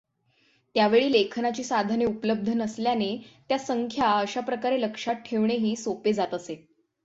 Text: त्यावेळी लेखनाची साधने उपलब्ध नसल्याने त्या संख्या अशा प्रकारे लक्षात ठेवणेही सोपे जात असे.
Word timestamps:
त्यावेळी 0.75 1.11
लेखनाची 1.11 1.63
साधने 1.63 2.05
उपलब्ध 2.05 2.49
नसल्याने 2.49 3.15
त्या 3.49 3.57
संख्या 3.59 4.11
अशा 4.11 4.41
प्रकारे 4.41 4.81
लक्षात 4.81 5.15
ठेवणेही 5.15 5.75
सोपे 5.75 6.13
जात 6.13 6.33
असे. 6.33 6.55